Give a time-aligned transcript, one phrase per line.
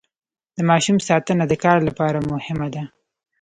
[0.57, 2.83] د ماشوم ساتنه د کار لپاره مهمه ده.